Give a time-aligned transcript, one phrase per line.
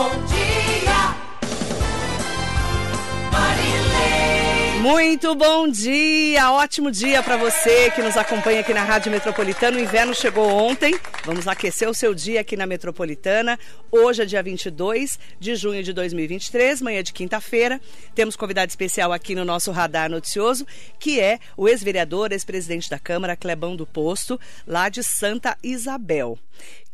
[0.00, 1.14] Bom dia,
[3.30, 4.80] Marilei.
[4.80, 9.76] Muito bom dia, ótimo dia para você que nos acompanha aqui na Rádio Metropolitana.
[9.76, 13.58] O inverno chegou ontem, vamos aquecer o seu dia aqui na Metropolitana.
[13.92, 17.78] Hoje é dia 22 de junho de 2023, manhã de quinta-feira.
[18.14, 20.66] Temos convidado especial aqui no nosso radar noticioso,
[20.98, 26.38] que é o ex-vereador, ex-presidente da Câmara, Clebão do Posto, lá de Santa Isabel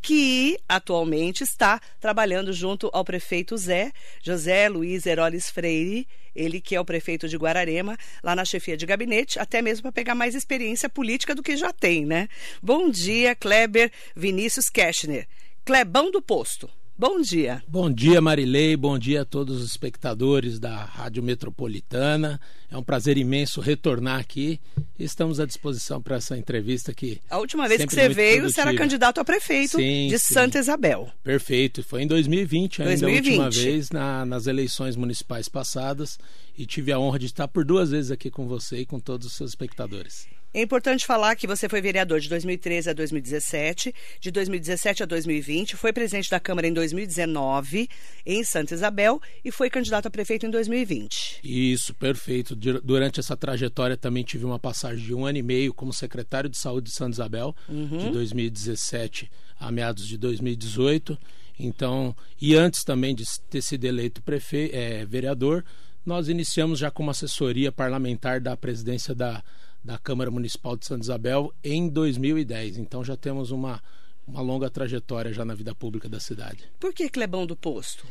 [0.01, 3.91] que atualmente está trabalhando junto ao prefeito Zé,
[4.21, 8.85] José Luiz Heroles Freire, ele que é o prefeito de Guararema, lá na chefia de
[8.85, 12.27] gabinete, até mesmo para pegar mais experiência política do que já tem, né?
[12.61, 15.27] Bom dia, Kleber Vinícius Keschner.
[15.65, 16.69] Clebão do Posto.
[16.99, 17.61] Bom dia.
[17.67, 18.75] Bom dia, Marilei.
[18.75, 22.41] Bom dia a todos os espectadores da Rádio Metropolitana.
[22.71, 24.59] É um prazer imenso retornar aqui.
[24.97, 27.21] Estamos à disposição para essa entrevista aqui.
[27.29, 28.49] A última vez que você veio, produtiva.
[28.49, 30.33] você era candidato a prefeito sim, de sim.
[30.33, 31.07] Santa Isabel.
[31.23, 31.83] Perfeito.
[31.83, 33.27] Foi em 2020, ainda 2020.
[33.27, 36.17] a última vez, na, nas eleições municipais passadas.
[36.57, 39.27] E tive a honra de estar por duas vezes aqui com você e com todos
[39.27, 40.27] os seus espectadores.
[40.53, 45.75] É importante falar que você foi vereador de 2013 a 2017, de 2017 a 2020,
[45.75, 47.87] foi presidente da Câmara em 2019,
[48.25, 51.41] em Santa Isabel, e foi candidato a prefeito em 2020.
[51.43, 52.55] Isso, perfeito.
[52.55, 56.49] Dur- Durante essa trajetória também tive uma passagem de um ano e meio como secretário
[56.49, 61.17] de saúde de Santa Isabel, de 2017 a meados de 2018.
[61.59, 64.69] Então, e antes também de ter sido eleito prefe...
[64.71, 65.65] eh, vereador,
[66.07, 69.43] nós iniciamos já como assessoria parlamentar da presidência da,
[69.83, 72.77] da Câmara Municipal de Santa Isabel em 2010.
[72.77, 73.83] Então já temos uma,
[74.25, 76.63] uma longa trajetória já na vida pública da cidade.
[76.79, 78.07] Por que Clebão do Posto?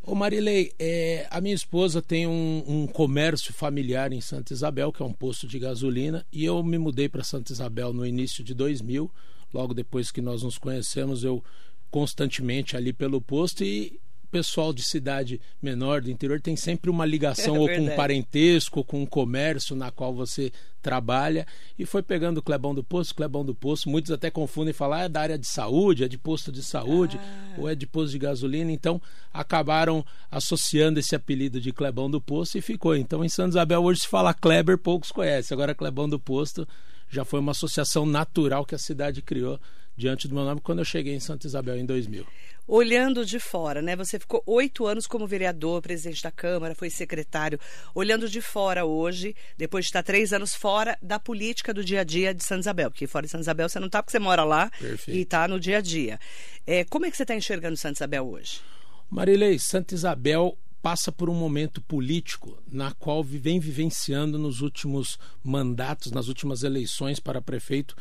[0.00, 5.02] Ô Marilei, é, a minha esposa tem um, um comércio familiar em Santa Isabel, que
[5.02, 8.54] é um posto de gasolina, e eu me mudei para Santa Isabel no início de
[8.54, 9.10] 2000.
[9.52, 11.42] Logo depois que nós nos conhecemos, eu
[11.90, 13.98] constantemente ali pelo posto e
[14.34, 18.80] pessoal de cidade menor do interior tem sempre uma ligação É ou com um parentesco,
[18.80, 21.46] ou com um comércio na qual você trabalha.
[21.78, 24.98] E foi pegando o Clebão do Posto, Clebão do Posto, muitos até confundem e falam
[24.98, 27.18] ah, é da área de saúde, é de posto de saúde
[27.56, 29.00] ou é de posto de gasolina, então
[29.32, 32.96] acabaram associando esse apelido de Clebão do Posto e ficou.
[32.96, 36.66] Então em Santa Isabel hoje se fala Kleber, poucos conhecem, agora Clebão do Posto
[37.08, 39.60] já foi uma associação natural que a cidade criou
[39.96, 42.26] diante do meu nome quando eu cheguei em Santa Isabel em 2000.
[42.66, 43.94] Olhando de fora, né?
[43.94, 47.60] Você ficou oito anos como vereador, presidente da Câmara, foi secretário.
[47.94, 52.04] Olhando de fora hoje, depois de estar três anos fora da política do dia a
[52.04, 54.44] dia de Santa Isabel, porque fora de Santa Isabel você não está porque você mora
[54.44, 55.16] lá Perfeito.
[55.16, 56.18] e está no dia a dia.
[56.66, 58.60] É, como é que você está enxergando Santa Isabel hoje?
[59.10, 66.12] Marilei, Santa Isabel passa por um momento político na qual vem vivenciando nos últimos mandatos,
[66.12, 67.96] nas últimas eleições para prefeito,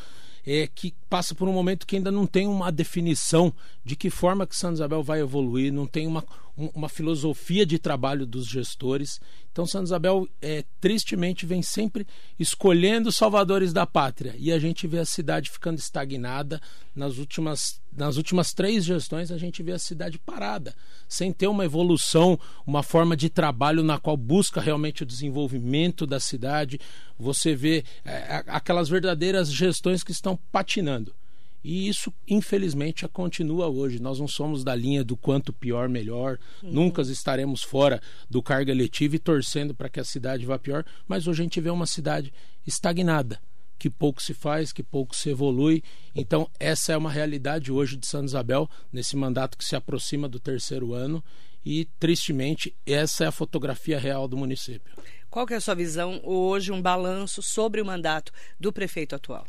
[0.45, 4.45] é que passa por um momento que ainda não tem uma definição de que forma
[4.45, 9.19] que Santa Isabel vai evoluir, não tem uma, um- uma filosofia de trabalho dos gestores.
[9.51, 12.05] Então Santa Isabel é, tristemente vem sempre
[12.39, 16.61] escolhendo salvadores da pátria e a gente vê a cidade ficando estagnada
[16.95, 20.75] nas últimas nas últimas três gestões a gente vê a cidade parada,
[21.07, 26.19] sem ter uma evolução, uma forma de trabalho na qual busca realmente o desenvolvimento da
[26.19, 26.79] cidade.
[27.19, 31.13] Você vê é, aquelas verdadeiras gestões que estão patinando.
[31.63, 34.01] E isso, infelizmente, continua hoje.
[34.01, 36.37] Nós não somos da linha do quanto pior, melhor.
[36.61, 40.83] Nunca estaremos fora do cargo eletivo e torcendo para que a cidade vá pior.
[41.07, 42.33] Mas hoje a gente vê uma cidade
[42.67, 43.39] estagnada,
[43.79, 45.81] que pouco se faz, que pouco se evolui.
[46.13, 50.39] Então, essa é uma realidade hoje de Santa Isabel, nesse mandato que se aproxima do
[50.39, 51.23] terceiro ano.
[51.65, 54.93] E, tristemente, essa é a fotografia real do município.
[55.29, 59.47] Qual que é a sua visão hoje, um balanço sobre o mandato do prefeito atual?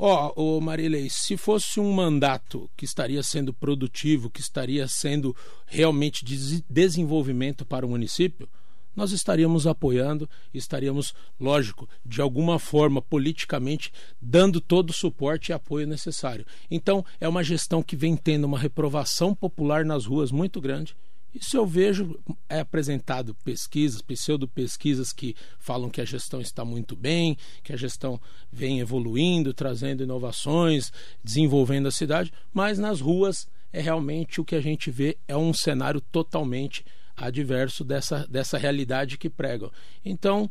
[0.00, 5.34] Ó, ô Marilei, se fosse um mandato que estaria sendo produtivo, que estaria sendo
[5.66, 8.48] realmente de desenvolvimento para o município,
[8.94, 15.86] nós estaríamos apoiando, estaríamos, lógico, de alguma forma, politicamente, dando todo o suporte e apoio
[15.86, 16.46] necessário.
[16.70, 20.96] Então, é uma gestão que vem tendo uma reprovação popular nas ruas muito grande.
[21.40, 22.18] Isso eu vejo,
[22.48, 28.20] é apresentado pesquisas, pseudo-pesquisas que falam que a gestão está muito bem, que a gestão
[28.50, 30.90] vem evoluindo, trazendo inovações,
[31.22, 35.52] desenvolvendo a cidade, mas nas ruas é realmente o que a gente vê é um
[35.52, 36.84] cenário totalmente
[37.16, 39.70] adverso dessa, dessa realidade que pregam.
[40.04, 40.50] Então,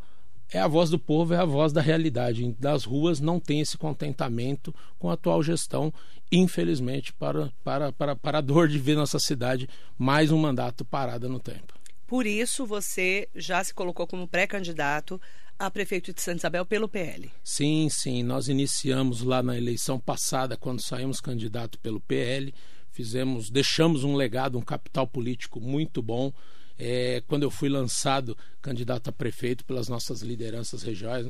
[0.51, 2.55] é a voz do povo, é a voz da realidade.
[2.59, 5.93] Das ruas não tem esse contentamento com a atual gestão,
[6.31, 9.67] infelizmente, para, para, para, para a dor de ver nossa cidade
[9.97, 11.73] mais um mandato parada no tempo.
[12.05, 15.19] Por isso, você já se colocou como pré-candidato
[15.59, 17.31] a prefeito de Santa Isabel pelo PL.
[17.43, 22.53] Sim, sim, nós iniciamos lá na eleição passada, quando saímos candidato pelo PL,
[22.91, 26.31] fizemos, deixamos um legado, um capital político muito bom.
[26.77, 30.83] É, quando eu fui lançado candidato a prefeito pelas nossas lideranças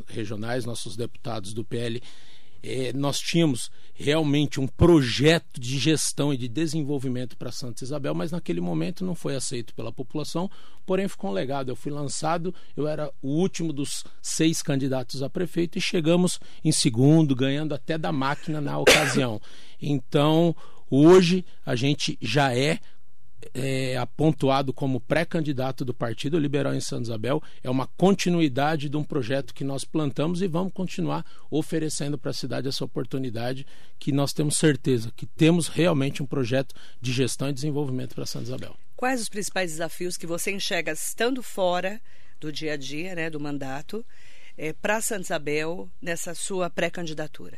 [0.07, 2.01] regionais, nossos deputados do PL,
[2.63, 8.31] é, nós tínhamos realmente um projeto de gestão e de desenvolvimento para Santa Isabel, mas
[8.31, 10.49] naquele momento não foi aceito pela população,
[10.85, 11.69] porém ficou um legado.
[11.69, 16.71] Eu fui lançado, eu era o último dos seis candidatos a prefeito e chegamos em
[16.71, 19.41] segundo, ganhando até da máquina na ocasião.
[19.81, 20.55] Então,
[20.89, 22.79] hoje a gente já é
[23.53, 29.03] é, apontuado como pré-candidato do Partido Liberal em Santa Isabel é uma continuidade de um
[29.03, 33.65] projeto que nós plantamos e vamos continuar oferecendo para a cidade essa oportunidade
[33.99, 38.45] que nós temos certeza que temos realmente um projeto de gestão e desenvolvimento para Santa
[38.45, 38.75] Isabel.
[38.95, 42.01] Quais os principais desafios que você enxerga estando fora
[42.39, 44.05] do dia a dia, né, do mandato,
[44.57, 47.57] é, para Santa Isabel nessa sua pré-candidatura?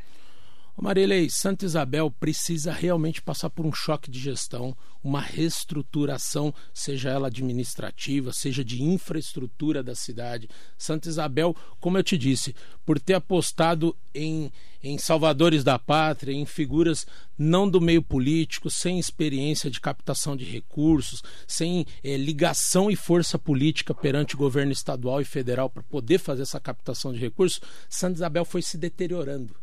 [0.82, 4.74] Marilei, Santa Isabel precisa realmente passar por um choque de gestão,
[5.04, 10.48] uma reestruturação, seja ela administrativa, seja de infraestrutura da cidade.
[10.78, 12.56] Santa Isabel, como eu te disse,
[12.86, 14.50] por ter apostado em,
[14.82, 17.06] em salvadores da pátria, em figuras
[17.38, 23.38] não do meio político, sem experiência de captação de recursos, sem é, ligação e força
[23.38, 27.60] política perante o governo estadual e federal para poder fazer essa captação de recursos,
[27.90, 29.54] Santa Isabel foi se deteriorando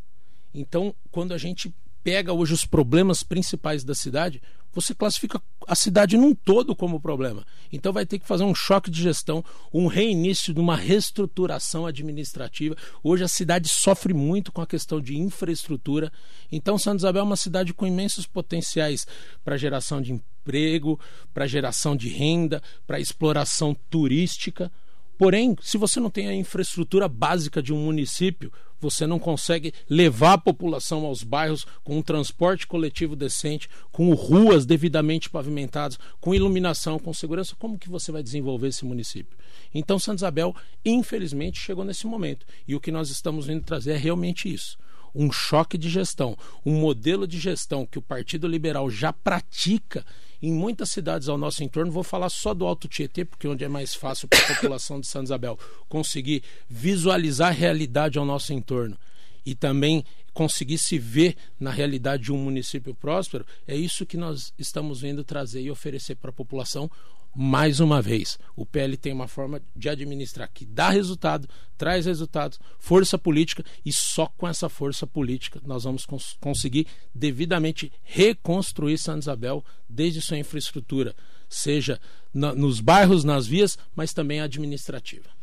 [0.54, 4.40] então, quando a gente pega hoje os problemas principais da cidade,
[4.72, 7.44] você classifica a cidade num todo como problema.
[7.72, 12.76] Então vai ter que fazer um choque de gestão, um reinício de uma reestruturação administrativa.
[13.02, 16.12] Hoje a cidade sofre muito com a questão de infraestrutura.
[16.52, 19.06] Então Santa Isabel é uma cidade com imensos potenciais
[19.42, 21.00] para geração de emprego,
[21.32, 24.70] para geração de renda, para exploração turística.
[25.18, 30.34] Porém, se você não tem a infraestrutura básica de um município, você não consegue levar
[30.34, 36.98] a população aos bairros com um transporte coletivo decente, com ruas devidamente pavimentadas, com iluminação,
[36.98, 39.36] com segurança, como que você vai desenvolver esse município?
[39.74, 40.54] Então, Santa Isabel,
[40.84, 42.46] infelizmente, chegou nesse momento.
[42.68, 44.76] E o que nós estamos vindo trazer é realmente isso
[45.18, 50.04] um choque de gestão, um modelo de gestão que o Partido Liberal já pratica
[50.42, 51.92] em muitas cidades ao nosso entorno.
[51.92, 55.00] Vou falar só do Alto Tietê, porque é onde é mais fácil para a população
[55.00, 58.96] de Santa Isabel conseguir visualizar a realidade ao nosso entorno
[59.44, 60.04] e também
[60.34, 65.24] conseguir se ver na realidade de um município próspero, é isso que nós estamos vendo
[65.24, 66.90] trazer e oferecer para a população
[67.38, 71.46] mais uma vez, o PL tem uma forma de administrar que dá resultado,
[71.76, 77.92] traz resultados, força política e só com essa força política nós vamos cons conseguir devidamente
[78.02, 81.14] reconstruir Santa Isabel desde sua infraestrutura,
[81.46, 82.00] seja
[82.32, 85.35] na, nos bairros, nas vias, mas também administrativa.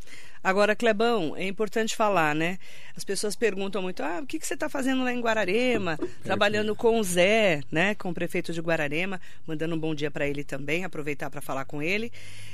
[0.44, 2.60] Agora, Clebão, é importante falar, né?
[2.98, 5.98] As pessoas perguntam muito: ah, o que, que você está fazendo lá em Guararema?
[6.22, 7.96] Trabalhando com o Zé, né?
[7.96, 11.64] Com o prefeito de Guararema, mandando um bom dia para ele também, aproveitar para falar
[11.64, 12.12] com ele.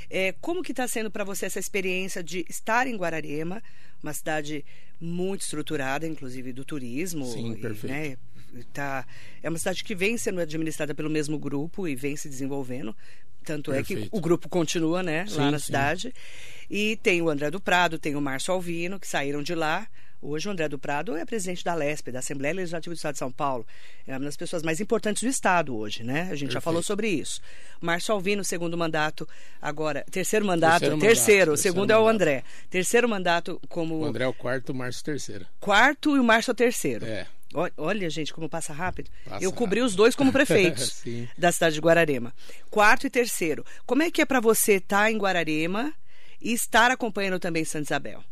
[0.08, 3.60] É, como que está sendo para você essa experiência de estar em Guararema,
[4.00, 4.64] uma cidade
[5.00, 7.26] muito estruturada, inclusive do turismo?
[7.26, 7.88] Sim, perfeito.
[7.92, 8.16] Né?
[8.72, 9.06] Tá,
[9.42, 12.94] é uma cidade que vem sendo administrada pelo mesmo grupo e vem se desenvolvendo.
[13.44, 14.02] Tanto Perfeito.
[14.02, 15.66] é que o grupo continua, né, sim, lá na sim.
[15.66, 16.14] cidade.
[16.70, 19.86] E tem o André do Prado, tem o Márcio Alvino, que saíram de lá.
[20.22, 23.18] Hoje o André do Prado é presidente da LESP, da Assembleia Legislativa do Estado de
[23.18, 23.66] São Paulo.
[24.06, 26.12] É uma das pessoas mais importantes do Estado hoje, né?
[26.12, 26.52] A gente Perfeito.
[26.52, 27.40] já falou sobre isso.
[27.80, 29.26] Márcio Alvino, segundo mandato,
[29.62, 32.44] agora, terceiro mandato, terceiro, terceiro, mandato, segundo terceiro é o André.
[32.68, 34.00] Terceiro mandato como...
[34.00, 35.46] O André é o quarto, o Márcio terceiro.
[35.58, 37.06] Quarto e o Márcio é o terceiro.
[37.06, 37.26] É.
[37.76, 39.10] Olha, gente, como passa rápido.
[39.24, 39.90] Passa eu cobri rápido.
[39.90, 41.02] os dois como prefeitos
[41.36, 42.32] da cidade de Guararema.
[42.70, 43.64] Quarto e terceiro.
[43.84, 45.92] Como é que é para você estar tá em Guararema
[46.40, 48.22] e estar acompanhando também Santa Isabel?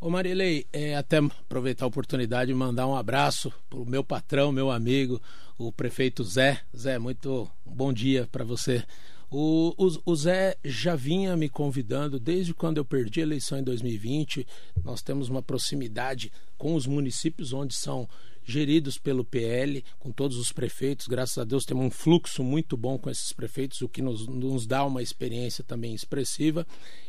[0.00, 4.50] Ô Marilei, é, até aproveitar a oportunidade e mandar um abraço para o meu patrão,
[4.50, 5.22] meu amigo,
[5.56, 6.60] o prefeito Zé.
[6.76, 8.84] Zé, muito bom dia para você.
[9.34, 13.62] O, o, o, Zé já vinha me convidando desde quando eu perdi a eleição em
[13.62, 14.46] 2020.
[14.84, 18.06] Nós temos uma proximidade com os municípios onde são
[18.44, 21.06] geridos pelo PL, com todos os prefeitos.
[21.06, 24.66] Graças a Deus temos um fluxo muito bom com esses prefeitos, o que nos, nos
[24.66, 26.66] dá uma experiência também expressiva.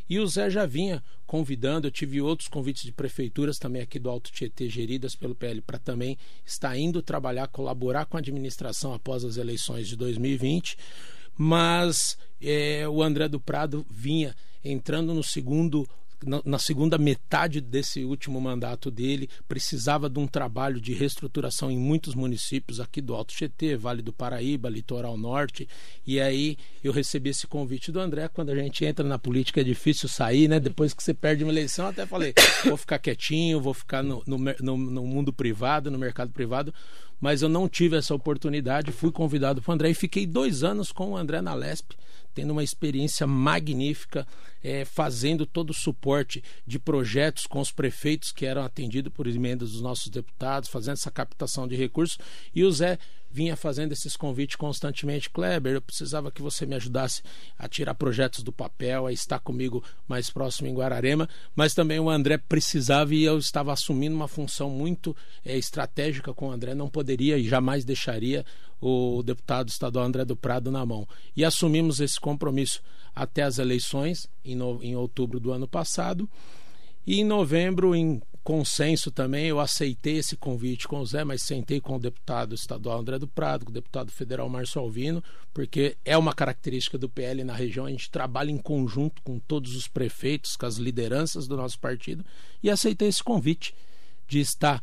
[0.10, 4.10] E o Zé já vinha convidando, eu tive outros convites de prefeituras também aqui do
[4.10, 9.26] Alto Tietê, geridas pelo PL, para também estar indo trabalhar, colaborar com a administração após
[9.26, 10.78] as eleições de 2020.
[11.38, 15.88] Mas é, o André do Prado vinha entrando no segundo
[16.46, 22.16] na, segunda metade desse último mandato dele, precisava de um trabalho de reestruturação em muitos
[22.16, 25.68] municípios aqui do Alto Tietê, Vale do Paraíba, Litoral Norte.
[26.06, 28.28] E aí eu recebi esse convite do André.
[28.28, 30.60] Quando a gente entra na política é difícil sair, né?
[30.60, 32.34] Depois que você perde uma eleição, até falei,
[32.66, 36.74] vou ficar quietinho, vou ficar no, no, no, no mundo privado, no mercado privado
[37.24, 38.92] mas eu não tive essa oportunidade.
[38.92, 41.94] Fui convidado para o André e fiquei dois anos com o André na Lesp,
[42.34, 44.28] tendo uma experiência magnífica,
[44.62, 49.72] é, fazendo todo o suporte de projetos com os prefeitos que eram atendidos por emendas
[49.72, 52.18] dos nossos deputados, fazendo essa captação de recursos.
[52.54, 53.00] E o Zé
[53.34, 55.28] vinha fazendo esses convites constantemente.
[55.28, 57.24] Kleber, eu precisava que você me ajudasse
[57.58, 62.12] a tirar projetos do papel, a estar comigo mais próximo em Guararema, mas também o
[62.12, 66.88] André precisava e eu estava assumindo uma função muito é, estratégica com o André, não
[66.88, 68.46] poderia e jamais deixaria
[68.80, 71.08] o deputado estadual André do Prado na mão.
[71.36, 72.84] E assumimos esse compromisso
[73.16, 76.30] até as eleições, em, no, em outubro do ano passado.
[77.08, 81.80] E em novembro, em consenso também, eu aceitei esse convite com o Zé, mas sentei
[81.80, 85.24] com o deputado estadual André do Prado, com o deputado federal Márcio Alvino,
[85.54, 89.76] porque é uma característica do PL na região, a gente trabalha em conjunto com todos
[89.76, 92.26] os prefeitos, com as lideranças do nosso partido,
[92.62, 93.74] e aceitei esse convite
[94.28, 94.82] de estar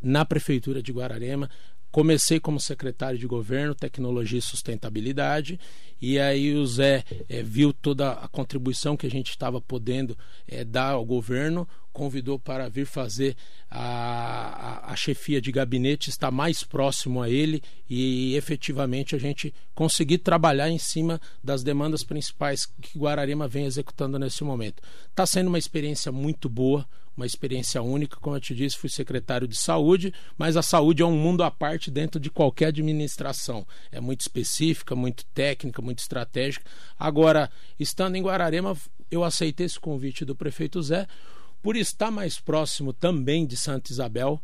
[0.00, 1.50] na prefeitura de Guararema,
[1.90, 5.58] Comecei como secretário de governo, tecnologia e sustentabilidade,
[6.00, 10.16] e aí o Zé é, viu toda a contribuição que a gente estava podendo
[10.46, 13.36] é, dar ao governo, convidou para vir fazer
[13.68, 19.52] a, a, a, chefia de gabinete, estar mais próximo a ele e efetivamente a gente
[19.74, 24.80] conseguir trabalhar em cima das demandas principais que Guararema vem executando nesse momento.
[25.10, 26.86] Está sendo uma experiência muito boa,
[27.18, 28.16] uma experiência única.
[28.16, 31.50] Como eu te disse, fui secretário de saúde, mas a saúde é um mundo à
[31.50, 33.66] parte dentro de qualquer administração.
[33.90, 36.64] É muito específica, muito técnica, muito estratégica.
[36.98, 38.76] Agora, estando em Guararema,
[39.10, 41.06] eu aceitei esse convite do prefeito Zé,
[41.60, 44.40] por estar mais próximo também de Santa Isabel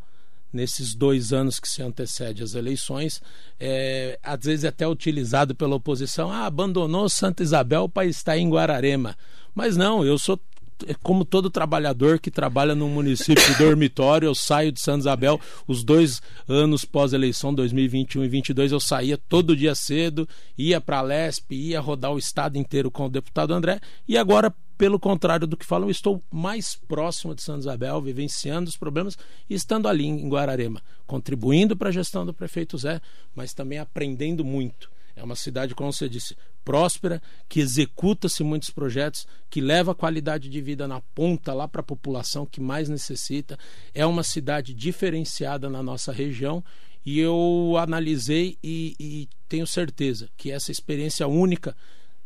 [0.53, 3.21] nesses dois anos que se antecede às eleições,
[3.59, 9.17] é, às vezes até utilizado pela oposição, ah, abandonou Santa Isabel para estar em Guararema.
[9.53, 10.54] Mas não, eu sou é
[11.03, 16.21] como todo trabalhador que trabalha num município dormitório, eu saio de Santa Isabel, os dois
[16.49, 21.81] anos pós-eleição, 2021 e 2022, eu saía todo dia cedo, ia para a Lesp, ia
[21.81, 25.89] rodar o estado inteiro com o deputado André, e agora, pelo contrário do que falam,
[25.89, 29.17] estou mais próximo de Santa Isabel, vivenciando os problemas
[29.49, 33.01] e estando ali em Guararema, contribuindo para a gestão do prefeito Zé,
[33.35, 34.91] mas também aprendendo muito.
[35.17, 40.61] É uma cidade, como você disse, próspera, que executa-se muitos projetos, que leva qualidade de
[40.61, 43.59] vida na ponta lá para a população que mais necessita.
[43.93, 46.65] É uma cidade diferenciada na nossa região
[47.05, 51.77] e eu analisei e, e tenho certeza que essa experiência única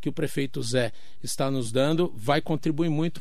[0.00, 0.92] que o prefeito Zé
[1.22, 3.20] está nos dando vai contribuir muito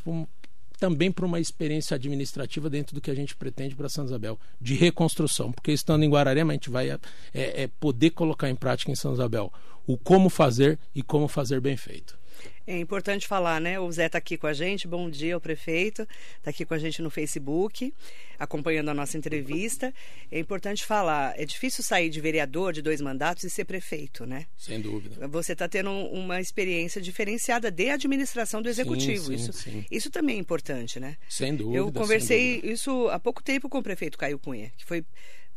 [0.78, 4.74] também para uma experiência administrativa dentro do que a gente pretende para São Isabel, de
[4.74, 6.98] reconstrução, porque estando em Guararema a gente vai é,
[7.34, 9.52] é, poder colocar em prática em São Isabel
[9.88, 12.18] o como fazer e como fazer bem feito.
[12.66, 13.80] É importante falar, né?
[13.80, 14.86] O Zé está aqui com a gente.
[14.86, 16.06] Bom dia, o prefeito.
[16.36, 17.94] Está aqui com a gente no Facebook,
[18.38, 19.92] acompanhando a nossa entrevista.
[20.30, 24.44] É importante falar, é difícil sair de vereador de dois mandatos e ser prefeito, né?
[24.58, 25.26] Sem dúvida.
[25.28, 29.24] Você está tendo uma experiência diferenciada de administração do executivo.
[29.24, 29.84] Sim, sim, isso, sim.
[29.90, 31.16] isso também é importante, né?
[31.26, 31.78] Sem dúvida.
[31.78, 32.74] Eu conversei dúvida.
[32.74, 35.02] isso há pouco tempo com o prefeito Caio Cunha, que foi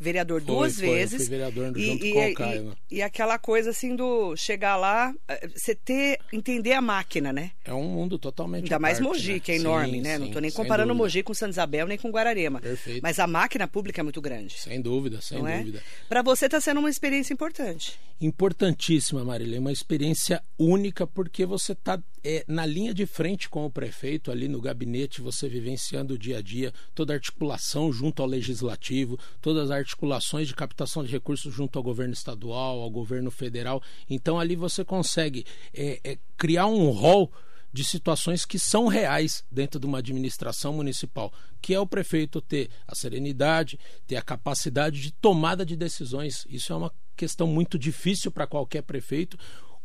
[0.01, 1.29] vereador Foi, duas foi, vezes.
[1.29, 2.73] vereador e, junto e, com o e- Caio, né?
[2.89, 7.51] e aquela coisa assim do chegar lá, eh, você ter, entender a máquina, né?
[7.63, 9.39] É um mundo totalmente Ainda mais parte, Mogi, né?
[9.39, 10.17] que é enorme, Sim, né?
[10.17, 11.03] Não sim, tô nem sem comparando dúvida.
[11.03, 12.59] Mogi com Santa Isabel nem com Guararema.
[12.59, 13.01] Perfeito.
[13.03, 14.57] Mas a máquina pública é muito grande.
[14.57, 15.59] Sem dúvida, sem não é?
[15.59, 15.83] dúvida.
[16.09, 17.99] Para você está sendo uma experiência importante.
[18.21, 21.99] Importantíssima, Marília, uma experiência única porque você está
[22.47, 26.41] na linha de frente com o prefeito ali no gabinete, você vivenciando o dia a
[26.41, 31.79] dia, toda a articulação junto ao legislativo, todas as articulações de captação de recursos junto
[31.79, 33.81] ao governo estadual, ao governo federal.
[34.07, 37.31] Então ali você consegue é, é, criar um rol
[37.73, 42.69] de situações que são reais dentro de uma administração municipal, que é o prefeito ter
[42.87, 46.45] a serenidade, ter a capacidade de tomada de decisões.
[46.49, 49.37] Isso é uma questão muito difícil para qualquer prefeito.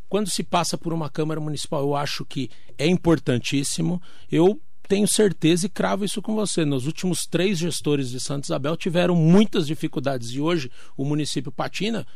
[0.09, 4.01] Quando se passa por uma Câmara Municipal, eu acho que é importantíssimo.
[4.31, 6.65] Eu tenho certeza e cravo isso com você.
[6.65, 12.07] Nos últimos três gestores de Santa Isabel tiveram muitas dificuldades e hoje o município patina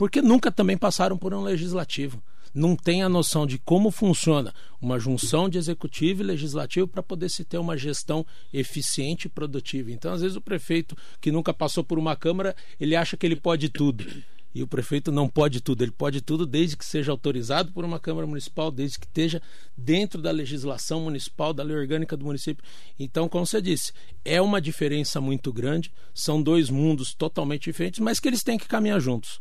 [0.00, 2.22] porque nunca também passaram por um legislativo.
[2.52, 7.28] Não tem a noção de como funciona uma junção de executivo e legislativo para poder
[7.28, 9.90] se ter uma gestão eficiente e produtiva.
[9.92, 13.36] Então, às vezes, o prefeito que nunca passou por uma Câmara, ele acha que ele
[13.36, 14.04] pode tudo.
[14.52, 18.00] E o prefeito não pode tudo, ele pode tudo desde que seja autorizado por uma
[18.00, 19.40] Câmara Municipal, desde que esteja
[19.76, 22.64] dentro da legislação municipal, da lei orgânica do município.
[22.98, 23.92] Então, como você disse,
[24.24, 28.66] é uma diferença muito grande, são dois mundos totalmente diferentes, mas que eles têm que
[28.66, 29.38] caminhar juntos.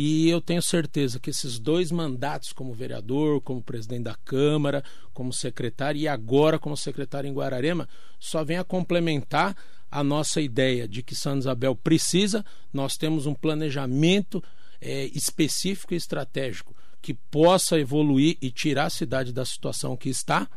[0.00, 5.32] E eu tenho certeza que esses dois mandatos, como vereador, como presidente da Câmara, como
[5.32, 9.56] secretário e agora como secretário em Guararema, só vem a complementar
[9.90, 12.44] a nossa ideia de que Santa Isabel precisa.
[12.72, 14.40] Nós temos um planejamento
[14.80, 20.48] é, específico e estratégico que possa evoluir e tirar a cidade da situação que está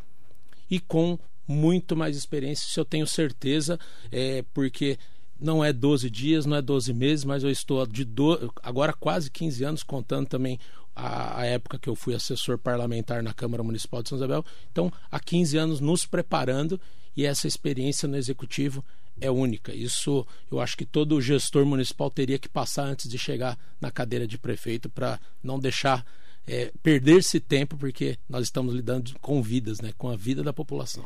[0.70, 1.18] e com
[1.48, 3.80] muito mais experiência, isso eu tenho certeza,
[4.12, 5.00] é, porque
[5.42, 8.54] não é 12 dias, não é 12 meses, mas eu estou de do...
[8.62, 10.60] agora quase 15 anos, contando também
[10.96, 14.46] a, a, época que eu fui assessor parlamentar na Câmara Municipal de São Isabel.
[14.72, 16.80] Então, há 15 anos nos preparando
[17.18, 18.86] e essa experiência no executivo
[19.20, 19.74] é única.
[19.74, 24.28] Isso eu acho que todo gestor municipal teria que passar antes de chegar na cadeira
[24.28, 26.06] de prefeito para não deixar
[26.48, 31.06] é, perder-se tempo, porque nós estamos lidando com vidas, né, com a vida da população.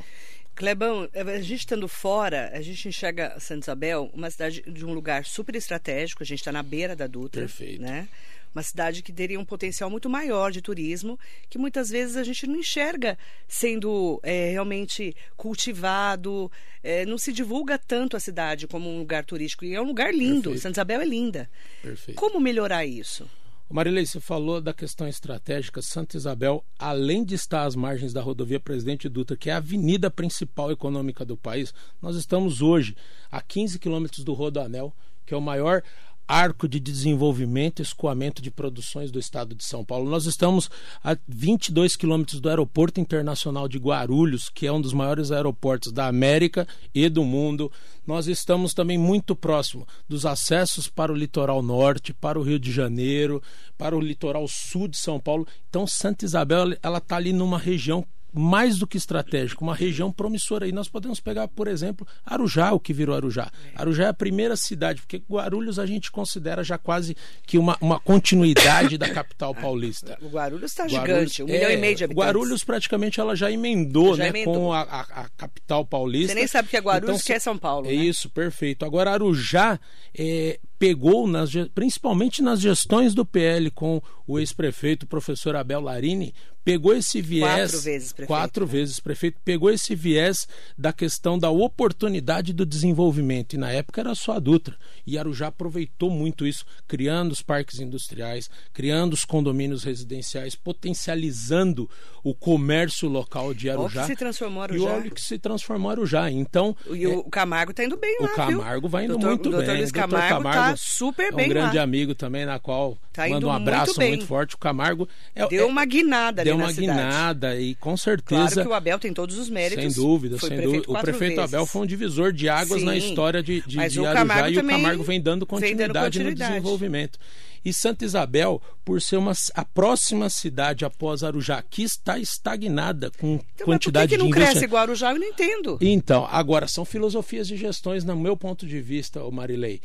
[0.56, 5.26] Clebão, a gente estando fora, a gente enxerga Santa Isabel uma cidade de um lugar
[5.26, 7.42] super estratégico, a gente está na beira da Dutra.
[7.42, 7.82] Perfeito.
[7.82, 8.08] Né?
[8.54, 11.20] Uma cidade que teria um potencial muito maior de turismo,
[11.50, 13.18] que muitas vezes a gente não enxerga
[13.50, 16.50] sendo é, realmente cultivado,
[16.82, 19.66] é, não se divulga tanto a cidade como um lugar turístico.
[19.66, 20.62] E é um lugar lindo, Perfeito.
[20.62, 21.50] Santa Isabel é linda.
[21.82, 22.18] Perfeito.
[22.18, 23.30] Como melhorar isso?
[23.68, 25.82] Marilei, você falou da questão estratégica.
[25.82, 30.10] Santa Isabel, além de estar às margens da rodovia Presidente Dutra, que é a avenida
[30.12, 32.96] principal econômica do país, nós estamos hoje
[33.32, 34.96] a 15 quilômetros do Rodoanel,
[35.26, 35.82] que é o maior
[36.28, 40.10] arco de desenvolvimento e escoamento de produções do estado de São Paulo.
[40.10, 40.70] Nós estamos
[41.04, 46.08] a 22 quilômetros do Aeroporto Internacional de Guarulhos, que é um dos maiores aeroportos da
[46.08, 47.72] América e do mundo.
[48.06, 52.72] Nós estamos também muito próximo dos acessos para o litoral norte, para o Rio de
[52.72, 53.42] Janeiro,
[53.78, 55.48] para o litoral sul de São Paulo.
[55.70, 58.06] Então, Santa Isabel, ela está ali numa região
[58.36, 60.68] mais do que estratégico, uma região promissora.
[60.68, 63.52] E nós podemos pegar, por exemplo, Arujá, o que virou Arujá.
[63.76, 67.16] Arujá é a primeira cidade, porque Guarulhos a gente considera já quase
[67.46, 70.18] que uma, uma continuidade da capital paulista.
[70.22, 72.26] O Guarulhos está gigante, um é, milhão e meio de habitantes.
[72.26, 74.54] Guarulhos praticamente ela já emendou, Já né, emendou.
[74.56, 76.34] com a, a- a capital paulista.
[76.34, 77.86] Você nem sabe que é Guarulhos, Então, que é São Paulo.
[77.88, 77.96] É né?
[77.96, 78.84] isso, perfeito.
[78.86, 79.80] Agora, Arujá
[80.18, 86.34] é, pegou, nas, principalmente nas gestões do PL com o ex-prefeito, o professor Abel Larini,
[86.66, 87.72] pegou esse viés.
[87.72, 88.72] Quatro vezes prefeito, Quatro né?
[88.72, 93.54] vezes prefeito, pegou esse viés da questão da oportunidade do desenvolvimento.
[93.54, 94.76] E na época era só a Dutra.
[95.06, 101.90] E Arujá aproveitou muito isso, criando os parques industriais, criando os condomínios residenciais, potencializando
[102.24, 104.02] o comércio local de Olha o Arujá.
[104.02, 104.90] que se transformou E Arujá.
[104.90, 106.32] olha o que se transformou Arujá.
[106.32, 108.60] Então, E o Camargo está indo bem o lá, viu?
[108.60, 109.78] Camargo vai indo Doutor- muito o doutor bem.
[109.78, 111.84] Luiz O doutor Camargo está super é bem um grande lá.
[111.84, 114.56] amigo também, na qual Tá manda um abraço muito muito forte.
[114.56, 117.00] O Camargo é, Deu é- uma guinada ali deu na uma cidade.
[117.00, 119.84] guinada e com Claro certeza que o Abel tem todos os méritos.
[119.84, 120.84] sem dúvida, sem dúvida.
[120.88, 121.54] O prefeito vezes.
[121.54, 124.50] Abel foi um divisor de águas na Sim, história de, de, mas de o Arujá
[124.50, 126.52] e o Camargo vem dando vem dando continuidade, continuidade.
[126.52, 127.20] no desenvolvimento.
[127.64, 133.40] E Santa Isabel, por ser uma, a próxima cidade após Arujá, que está estagnada com
[133.56, 135.12] Então, quantidade mas por que, que não de cresce igual Arujá?
[135.12, 135.78] Eu não entendo.
[135.82, 139.82] Então, agora, são filosofias de gestões, no meu ponto de vista, Marilei.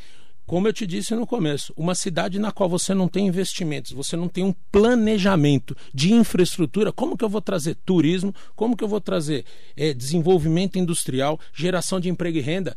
[0.51, 4.17] Como eu te disse no começo, uma cidade na qual você não tem investimentos, você
[4.17, 8.89] não tem um planejamento de infraestrutura, como que eu vou trazer turismo, como que eu
[8.89, 9.45] vou trazer
[9.77, 12.77] eh, desenvolvimento industrial, geração de emprego e renda,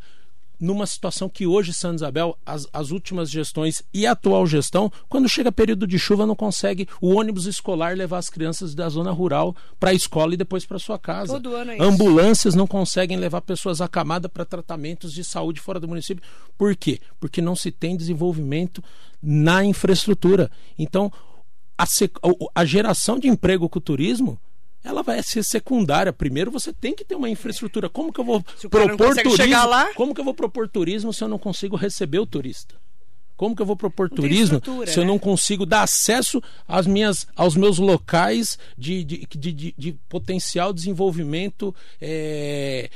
[0.60, 5.28] numa situação que hoje, Santa Isabel, as, as últimas gestões e a atual gestão, quando
[5.28, 9.54] chega período de chuva, não consegue o ônibus escolar levar as crianças da zona rural
[9.78, 11.32] para a escola e depois para sua casa.
[11.32, 11.82] Todo ano é isso.
[11.82, 16.22] Ambulâncias não conseguem levar pessoas acamadas para tratamentos de saúde fora do município.
[16.56, 17.00] Por quê?
[17.18, 18.82] Porque não se tem desenvolvimento
[19.22, 20.50] na infraestrutura.
[20.78, 21.12] Então,
[21.76, 21.84] a,
[22.54, 24.38] a geração de emprego com o turismo
[24.84, 26.12] ela vai ser secundária.
[26.12, 27.88] Primeiro você tem que ter uma infraestrutura.
[27.88, 29.56] Como que eu vou propor turismo?
[29.96, 32.74] Como que eu vou propor turismo se eu não consigo receber o turista?
[33.36, 35.08] Como que eu vou propor turismo se eu né?
[35.08, 41.74] não consigo dar acesso às minhas, aos meus locais de, de, de, de- potencial desenvolvimento
[42.00, 42.90] é,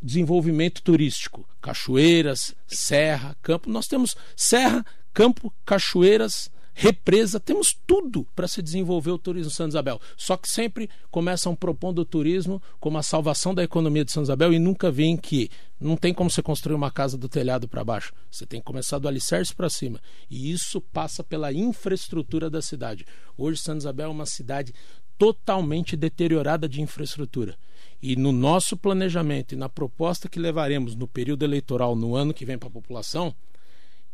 [0.00, 1.48] desenvolvimento turístico?
[1.60, 3.70] Cachoeiras, serra, campo.
[3.70, 9.70] Nós temos serra, campo, cachoeiras, represa, temos tudo para se desenvolver o turismo de Santa
[9.70, 10.00] Isabel.
[10.16, 14.52] Só que sempre começam propondo o turismo como a salvação da economia de Santa Isabel
[14.52, 18.12] e nunca veem que não tem como você construir uma casa do telhado para baixo.
[18.30, 20.00] Você tem que começar do alicerce para cima.
[20.30, 23.04] E isso passa pela infraestrutura da cidade.
[23.36, 24.72] Hoje Santa Isabel é uma cidade
[25.18, 27.56] totalmente deteriorada de infraestrutura.
[28.02, 32.44] E no nosso planejamento e na proposta que levaremos no período eleitoral no ano que
[32.44, 33.32] vem para a população,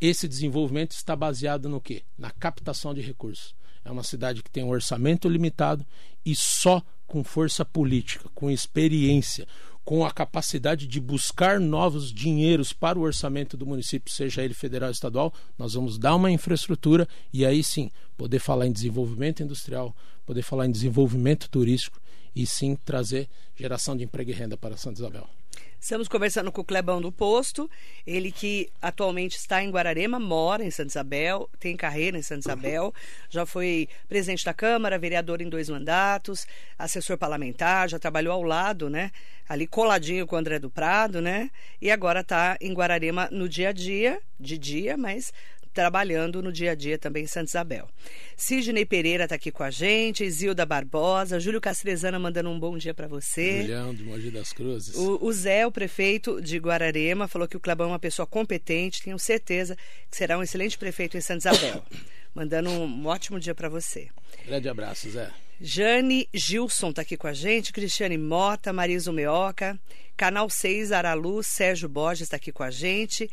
[0.01, 2.03] esse desenvolvimento está baseado no quê?
[2.17, 3.55] Na captação de recursos.
[3.85, 5.85] É uma cidade que tem um orçamento limitado
[6.25, 9.47] e só com força política, com experiência,
[9.89, 14.89] com a capacidade de buscar novos dinheiros para o orçamento do município, seja ele federal
[14.89, 19.97] ou estadual, nós vamos dar uma infraestrutura e aí sim poder falar em desenvolvimento industrial,
[20.27, 21.99] poder falar em desenvolvimento turístico
[22.37, 25.38] e sim trazer geração de emprego e renda para Santa Isabel.
[25.81, 27.71] Estamos conversando com o Clebão do Posto,
[28.05, 32.93] ele que atualmente está em Guararema, mora em Santa Isabel, tem carreira em Santa Isabel,
[33.31, 38.91] já foi presidente da Câmara, vereador em dois mandatos, assessor parlamentar, já trabalhou ao lado,
[38.91, 39.13] né?
[39.49, 41.49] Ali coladinho com o André do Prado, né?
[41.81, 45.33] E agora está em Guararema no dia a dia, de dia, mas
[45.79, 47.89] trabalhando no dia a dia também em Santa Isabel.
[48.37, 52.93] Sidney Pereira está aqui com a gente, Isilda Barbosa, Júlio Castrezana mandando um bom dia
[52.93, 53.61] para você.
[53.61, 54.97] Julião de Mogi das Cruzes.
[54.97, 59.05] O, o, Zé, o prefeito de Guararema, falou que o Clebão é uma pessoa competente,
[59.05, 59.77] tenho certeza
[60.11, 61.85] que será um excelente prefeito em Santa Isabel.
[62.35, 64.09] mandando um ótimo dia para você.
[64.47, 65.31] Grande abraço, Zé.
[65.61, 69.77] Jane Gilson está aqui com a gente, Cristiane Mota, Marisa Meoca,
[70.17, 73.29] Canal 6 Aralu, Sérgio Borges está aqui com a gente,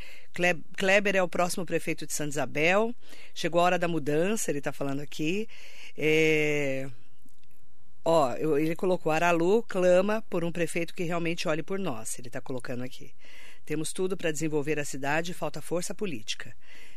[0.76, 2.96] Kleber é o próximo prefeito de Santa Isabel,
[3.34, 5.48] chegou a hora da mudança, ele está falando aqui.
[5.96, 6.90] É...
[8.04, 12.42] Ó, ele colocou, Aralu clama por um prefeito que realmente olhe por nós, ele está
[12.42, 13.12] colocando aqui.
[13.66, 16.56] Temos tudo para desenvolver a cidade, falta força política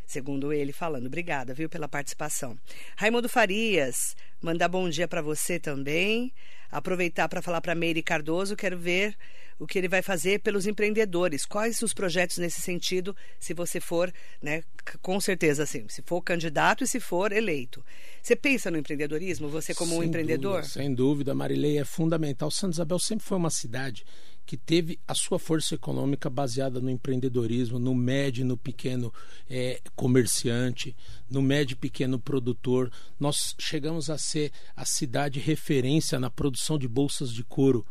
[0.08, 1.06] segundo ele falando.
[1.06, 2.58] Obrigada, viu, pela participação.
[2.96, 6.32] Raimundo Farias, mandar bom dia para você também.
[6.70, 9.14] Aproveitar para falar para Meire Cardoso, quero ver
[9.58, 11.44] o que ele vai fazer pelos empreendedores.
[11.44, 14.62] Quais os projetos nesse sentido, se você for, né,
[15.02, 17.84] com certeza assim, se for candidato e se for eleito.
[18.22, 20.60] Você pensa no empreendedorismo, você como sem um empreendedor?
[20.60, 22.50] Dúvida, sem dúvida, Marilei, é fundamental.
[22.50, 24.04] Santa Isabel sempre foi uma cidade
[24.48, 29.12] que teve a sua força econômica baseada no empreendedorismo, no médio e no pequeno
[29.46, 30.96] é, comerciante,
[31.28, 32.90] no médio e pequeno produtor.
[33.20, 37.84] Nós chegamos a ser a cidade referência na produção de bolsas de couro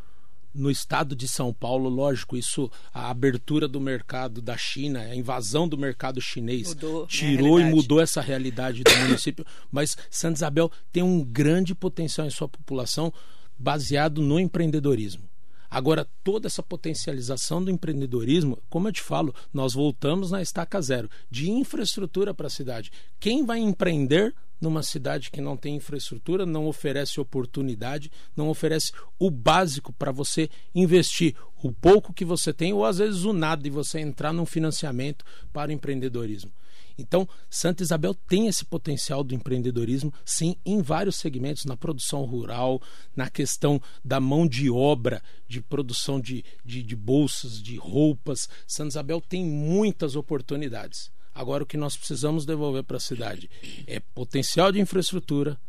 [0.52, 5.70] no estado de São Paulo, lógico, isso a abertura do mercado da China, a invasão
[5.70, 10.72] do mercado chinês mudou, né, tirou e mudou essa realidade do município, mas Santa Isabel
[10.92, 13.14] tem um grande potencial em sua população
[13.60, 15.30] baseado no empreendedorismo.
[15.70, 21.10] Agora, toda essa potencialização do empreendedorismo, como eu te falo, nós voltamos na estaca zero
[21.30, 22.92] de infraestrutura para a cidade.
[23.20, 29.30] Quem vai empreender numa cidade que não tem infraestrutura, não oferece oportunidade, não oferece o
[29.30, 33.72] básico para você investir o pouco que você tem ou às vezes o nada e
[33.72, 36.52] você entrar num financiamento para o empreendedorismo.
[36.98, 42.82] Então, Santa Isabel tem esse potencial do empreendedorismo, sim, em vários segmentos, na produção rural,
[43.16, 48.50] na questão da mão de obra, de produção de, de, de bolsas, de roupas.
[48.66, 51.12] Santa Isabel tem muitas oportunidades.
[51.34, 53.48] Agora, o que nós precisamos devolver para a cidade
[53.86, 55.60] é potencial de infraestrutura,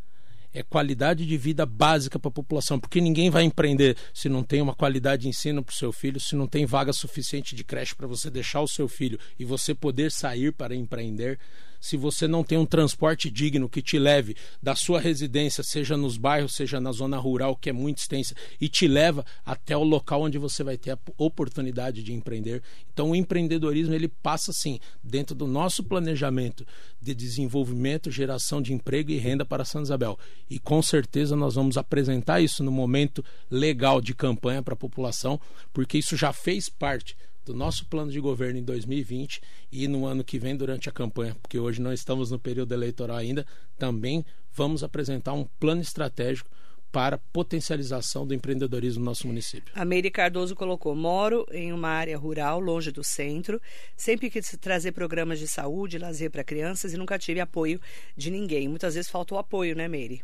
[0.52, 4.60] é qualidade de vida básica para a população, porque ninguém vai empreender se não tem
[4.62, 7.94] uma qualidade de ensino para o seu filho, se não tem vaga suficiente de creche
[7.94, 11.38] para você deixar o seu filho e você poder sair para empreender
[11.80, 16.16] se você não tem um transporte digno que te leve da sua residência, seja nos
[16.16, 20.22] bairros, seja na zona rural, que é muito extensa, e te leva até o local
[20.22, 22.62] onde você vai ter a oportunidade de empreender.
[22.92, 26.66] Então, o empreendedorismo ele passa sim dentro do nosso planejamento
[27.00, 30.18] de desenvolvimento, geração de emprego e renda para Santa Isabel.
[30.50, 35.40] E com certeza nós vamos apresentar isso no momento legal de campanha para a população,
[35.72, 37.16] porque isso já fez parte
[37.48, 39.40] do nosso plano de governo em 2020
[39.72, 43.16] e no ano que vem, durante a campanha, porque hoje não estamos no período eleitoral
[43.16, 43.46] ainda,
[43.78, 46.50] também vamos apresentar um plano estratégico
[46.92, 49.72] para potencialização do empreendedorismo no nosso município.
[49.74, 53.60] A Meire Cardoso colocou: moro em uma área rural, longe do centro,
[53.96, 57.80] sempre quis trazer programas de saúde, lazer para crianças e nunca tive apoio
[58.16, 58.68] de ninguém.
[58.68, 60.22] Muitas vezes faltou apoio, né, Meire?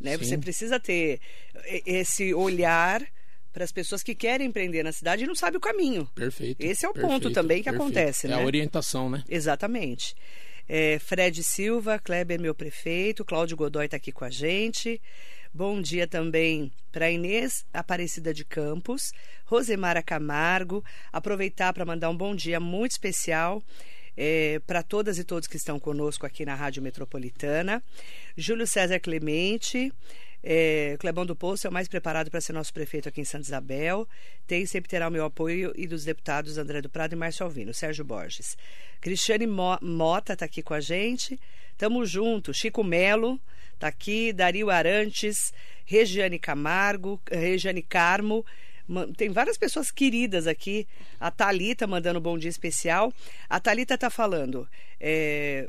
[0.00, 0.16] Né?
[0.16, 1.20] Você precisa ter
[1.86, 3.02] esse olhar
[3.56, 6.04] para as pessoas que querem empreender na cidade e não sabem o caminho.
[6.14, 6.62] Perfeito.
[6.62, 7.82] Esse é o perfeito, ponto também que perfeito.
[7.82, 8.36] acontece, é né?
[8.36, 9.24] É a orientação, né?
[9.26, 10.14] Exatamente.
[10.68, 15.00] É, Fred Silva, Kleber, meu prefeito, Cláudio Godoy está aqui com a gente.
[15.54, 19.10] Bom dia também para Inês Aparecida de Campos,
[19.46, 20.84] Rosemara Camargo.
[21.10, 23.62] Aproveitar para mandar um bom dia muito especial
[24.16, 27.82] é, para todas e todos que estão conosco aqui na Rádio Metropolitana.
[28.36, 29.90] Júlio César Clemente,
[30.48, 33.46] é, Clebão do Poço é o mais preparado para ser nosso prefeito aqui em Santa
[33.46, 34.06] Isabel.
[34.46, 37.74] Tem sempre terá o meu apoio e dos deputados André do Prado e Márcio Alvino.
[37.74, 38.56] Sérgio Borges.
[39.00, 41.36] Cristiane Mota está aqui com a gente.
[41.76, 42.54] Tamo junto.
[42.54, 43.40] Chico Melo
[43.74, 44.32] está aqui.
[44.32, 45.52] Dario Arantes.
[45.84, 47.20] Regiane Camargo.
[47.28, 48.46] Regiane Carmo.
[49.16, 50.86] Tem várias pessoas queridas aqui.
[51.18, 53.12] A Talita mandando um bom dia especial.
[53.48, 54.68] A Talita está falando.
[55.00, 55.66] é,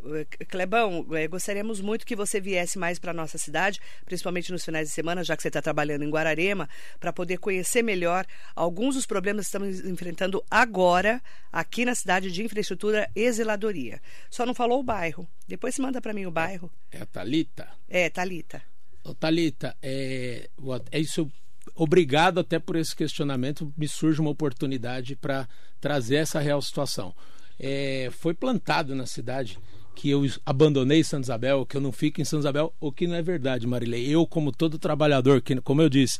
[0.47, 4.93] Clebão, é, gostaríamos muito que você viesse mais para nossa cidade, principalmente nos finais de
[4.93, 8.25] semana, já que você está trabalhando em Guararema, para poder conhecer melhor
[8.55, 14.01] alguns dos problemas que estamos enfrentando agora aqui na cidade de infraestrutura e zeladoria.
[14.29, 15.27] Só não falou o bairro.
[15.47, 16.71] Depois você manda para mim o bairro.
[16.91, 17.67] É a Thalita.
[17.89, 18.61] É, Talita.
[19.03, 20.49] Ô, Thalita, é,
[20.91, 21.31] é isso.
[21.75, 23.71] Obrigado até por esse questionamento.
[23.77, 25.47] Me surge uma oportunidade para
[25.79, 27.13] trazer essa real situação.
[27.59, 29.57] É, foi plantado na cidade
[29.95, 33.15] que eu abandonei Santa Isabel, que eu não fico em Santa Isabel, o que não
[33.15, 34.07] é verdade, Marilei.
[34.07, 36.19] Eu, como todo trabalhador, que, como eu disse,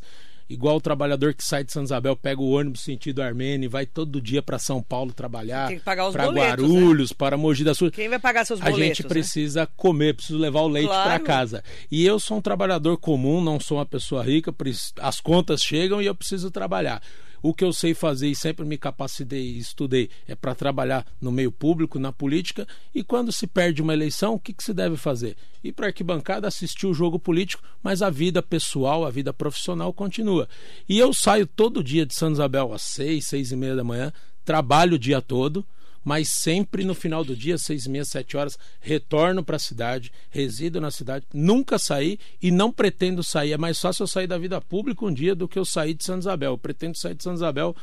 [0.50, 3.86] igual o trabalhador que sai de Santa Isabel, pega o ônibus sentido Armênia e vai
[3.86, 7.64] todo dia para São Paulo trabalhar, Tem que pagar os para boletos, Guarulhos, para Mogi
[7.64, 8.86] das Cruzes Quem vai pagar seus a boletos?
[8.86, 9.10] gente né?
[9.10, 11.10] precisa comer, preciso levar o leite Claro.
[11.10, 11.64] para casa.
[11.92, 14.54] E eu sou um trabalhador comum, não sou uma pessoa rica,
[15.02, 17.02] as contas chegam e eu preciso trabalhar.
[17.48, 21.32] O que eu sei fazer e sempre me capacitei e estudei é para trabalhar no
[21.32, 22.68] meio público, na política.
[22.94, 25.38] E quando se perde uma eleição, o que, que se deve fazer?
[25.64, 29.94] Ir para a arquibancada, assistir o jogo político, mas a vida pessoal, a vida profissional
[29.94, 30.50] continua.
[30.90, 34.12] E eu saio todo dia de Santa Isabel às seis, seis e meia da manhã,
[34.44, 35.66] trabalho o dia todo
[36.08, 40.10] mas sempre no final do dia, seis e meia, sete horas, retorno para a cidade,
[40.30, 43.52] resido na cidade, nunca saí e não pretendo sair.
[43.52, 46.06] É mais fácil eu sair da vida pública um dia do que eu sair de
[46.06, 46.54] Santa Isabel.
[46.54, 47.76] Eu pretendo sair de Santa Isabel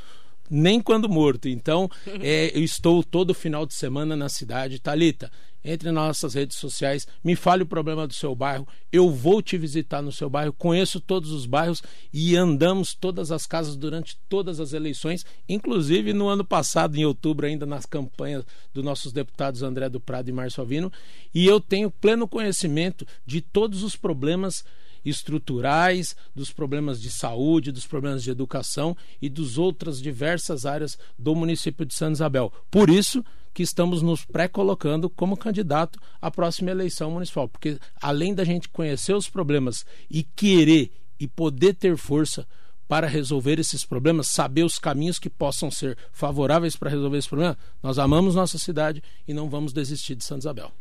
[0.51, 1.49] nem quando morto.
[1.49, 1.89] Então,
[2.21, 4.81] é, eu estou todo final de semana na cidade.
[4.81, 5.31] Talita,
[5.65, 8.69] entre nas nossas redes sociais, me fale o problema do seu bairro.
[8.93, 13.47] Eu vou te visitar no seu bairro, conheço todos os bairros e andamos todas as
[13.47, 18.85] casas durante todas as eleições, inclusive no ano passado, em outubro, ainda nas campanhas dos
[18.85, 20.93] nossos deputados André do Prado e Márcio Alvino,
[21.35, 24.65] e eu tenho pleno conhecimento de todos os problemas
[25.05, 31.35] estruturais, dos problemas de saúde, dos problemas de educação e dos outras diversas áreas do
[31.35, 32.53] município de Santa Isabel.
[32.71, 38.45] Por isso que estamos nos pré-colocando como candidato à próxima eleição municipal, porque além da
[38.45, 40.91] gente conhecer os problemas e querer
[41.21, 42.47] e poder ter força
[42.89, 47.57] para resolver esses problemas, saber os caminhos que possam ser favoráveis para resolver esse problema,
[47.83, 50.73] nós amamos nossa cidade e não vamos desistir de Santa Isabel.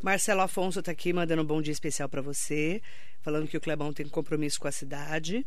[0.00, 2.80] Marcelo Afonso está aqui mandando um bom dia especial para você,
[3.20, 5.46] falando que o Clebão tem compromisso com a cidade.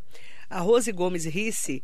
[0.50, 1.82] A Rose Gomes Risse,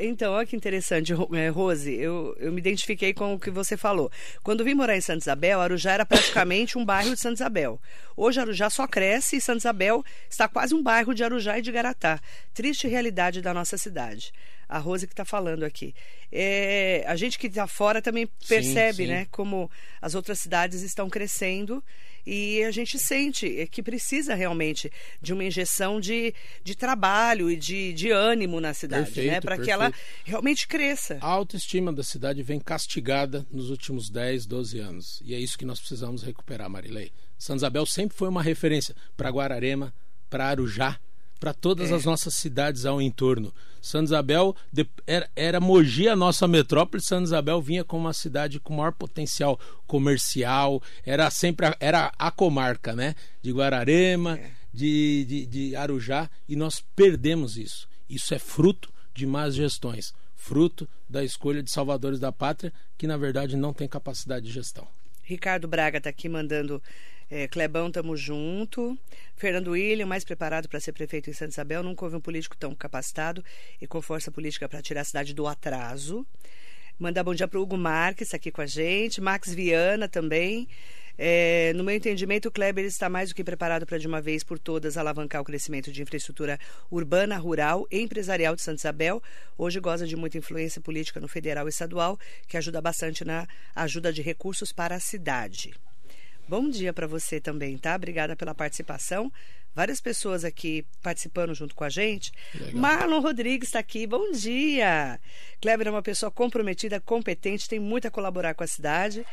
[0.00, 4.10] então, olha que interessante, eh, Rose, eu, eu me identifiquei com o que você falou.
[4.42, 7.80] Quando vim morar em Santa Isabel, Arujá era praticamente um bairro de Santa Isabel.
[8.16, 11.70] Hoje Arujá só cresce e Santa Isabel está quase um bairro de Arujá e de
[11.70, 12.20] Garatá.
[12.54, 14.32] Triste realidade da nossa cidade.
[14.68, 15.94] A Rose que está falando aqui.
[16.30, 19.06] É, a gente que está fora também percebe, sim.
[19.06, 19.26] né?
[19.30, 21.82] como as outras cidades estão crescendo
[22.28, 27.94] e a gente sente que precisa realmente de uma injeção de, de trabalho e de,
[27.94, 29.14] de ânimo na cidade, né?
[29.14, 29.90] Perfeito, Para que ela
[30.24, 31.16] realmente cresça.
[31.22, 35.22] A autoestima da cidade vem castigada nos últimos 10, 12 anos.
[35.24, 37.10] E é isso que nós precisamos recuperar, Marilei.
[37.38, 39.94] Santa Isabel sempre foi uma referência para Guararema,
[40.28, 41.00] para Arujá,
[41.38, 41.94] para todas É.
[41.94, 43.52] as nossas cidades ao entorno.
[43.80, 48.58] Santa Isabel de- era, era Mogi a nossa metrópole, Santa Isabel vinha como uma cidade
[48.58, 53.14] com maior potencial comercial, era sempre a, era a comarca, né?
[53.42, 54.50] De Guararema, É.
[54.74, 57.88] de, de, de Arujá, e nós perdemos isso.
[58.08, 63.16] Isso é fruto de más gestões, fruto da escolha de salvadores da pátria, que na
[63.16, 64.86] verdade não tem capacidade de gestão.
[65.22, 66.82] Ricardo Braga está aqui mandando.
[67.30, 68.98] É, Clebão, tamo junto.
[69.36, 71.82] Fernando William, mais preparado para ser prefeito em Santa Isabel.
[71.82, 73.44] Nunca houve um político tão capacitado
[73.80, 76.26] e com força política para tirar a cidade do atraso.
[76.98, 79.20] Mandar bom dia para o Hugo Marques, aqui com a gente.
[79.20, 80.66] Max Viana também.
[81.20, 84.42] É, no meu entendimento, o Kleber está mais do que preparado para, de uma vez
[84.42, 86.58] por todas, alavancar o crescimento de infraestrutura
[86.90, 89.22] urbana, rural e empresarial de Santa Isabel.
[89.56, 94.12] Hoje goza de muita influência política no federal e estadual, que ajuda bastante na ajuda
[94.12, 95.74] de recursos para a cidade.
[96.48, 97.94] Bom dia para você também, tá?
[97.94, 99.30] Obrigada pela participação.
[99.74, 102.32] Várias pessoas aqui participando junto com a gente.
[102.54, 102.80] Legal.
[102.80, 104.06] Marlon Rodrigues está aqui.
[104.06, 105.20] Bom dia.
[105.60, 109.24] Kleber é uma pessoa comprometida, competente, tem muito a colaborar com a cidade.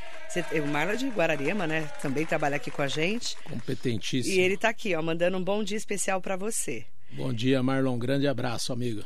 [0.64, 1.90] O Marlon é de Guararema, né?
[2.02, 3.38] Também trabalha aqui com a gente.
[3.44, 4.36] Competentíssimo.
[4.36, 6.86] E ele está aqui, ó, mandando um bom dia especial para você.
[7.14, 7.98] Bom dia, Marlon.
[7.98, 9.04] Grande abraço, amigo.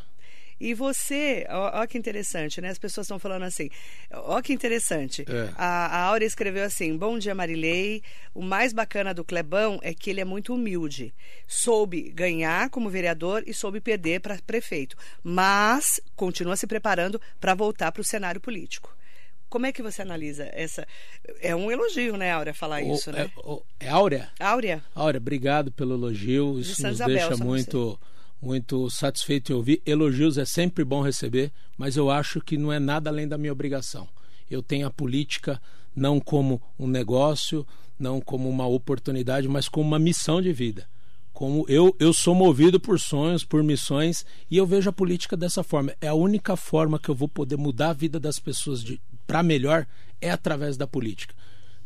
[0.59, 2.69] E você, ó, ó que interessante, né?
[2.69, 3.69] As pessoas estão falando assim,
[4.11, 5.23] ó que interessante.
[5.27, 5.49] É.
[5.55, 8.03] A, a Áurea escreveu assim: Bom dia, Marilei.
[8.33, 11.13] O mais bacana do Clebão é que ele é muito humilde.
[11.47, 14.95] Soube ganhar como vereador e soube perder para prefeito.
[15.23, 18.95] Mas continua se preparando para voltar para o cenário político.
[19.47, 20.85] Como é que você analisa essa.
[21.41, 23.21] É um elogio, né, Áurea, falar O- isso, né?
[23.23, 24.29] é, o- é Áurea?
[24.39, 24.83] Áurea?
[24.93, 26.59] Áurea, obrigado pelo elogio.
[26.59, 27.99] Isso Santa nos Isabel, deixa muito,
[28.41, 29.81] muito satisfeito em ouvir.
[29.85, 33.51] Elogios é sempre bom receber, mas eu acho que não é nada além da minha
[33.51, 34.07] obrigação.
[34.49, 35.61] Eu tenho a política
[35.95, 37.65] não como um negócio,
[37.99, 40.87] não como uma oportunidade, mas como uma missão de vida.
[41.33, 45.63] Como eu, eu sou movido por sonhos, por missões, e eu vejo a política dessa
[45.63, 45.93] forma.
[46.01, 48.83] É a única forma que eu vou poder mudar a vida das pessoas
[49.27, 49.85] para melhor
[50.19, 51.33] é através da política.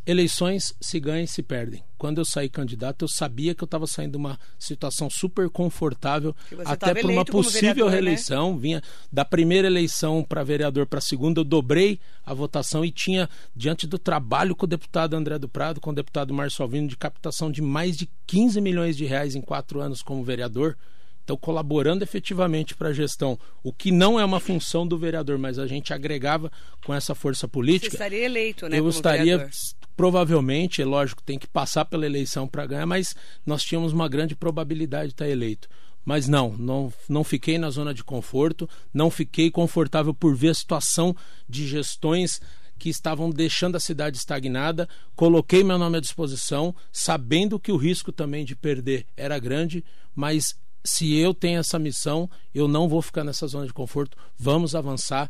[0.06, 1.82] Eleições se ganham e se perdem.
[1.98, 6.36] Quando eu saí candidato, eu sabia que eu estava saindo de uma situação super confortável,
[6.66, 7.92] até por uma possível vereador, né?
[7.94, 8.54] reeleição.
[8.54, 8.60] Né?
[8.60, 13.30] Vinha da primeira eleição para vereador para a segunda, eu dobrei a votação e tinha,
[13.56, 16.98] diante do trabalho com o deputado André do Prado, com o deputado Márcio Alvino, de
[16.98, 20.78] captação de mais de 15 milhões de reais em quatro anos como vereador.
[21.24, 25.58] Então, colaborando efetivamente para a gestão, o que não é uma função do vereador, mas
[25.58, 26.52] a gente agregava
[26.86, 27.92] com essa força política.
[27.92, 28.78] Você estaria eleito, né?
[28.78, 29.54] Eu estaria, vereador.
[29.96, 34.36] provavelmente, é lógico, tem que passar pela eleição para ganhar, mas nós tínhamos uma grande
[34.36, 35.70] probabilidade de estar eleito.
[36.04, 40.54] Mas não, não, não fiquei na zona de conforto, não fiquei confortável por ver a
[40.54, 41.16] situação
[41.48, 42.42] de gestões
[42.78, 44.90] que estavam deixando a cidade estagnada.
[45.16, 50.56] Coloquei meu nome à disposição, sabendo que o risco também de perder era grande, mas
[50.84, 54.18] se eu tenho essa missão, eu não vou ficar nessa zona de conforto.
[54.38, 55.30] Vamos avançar.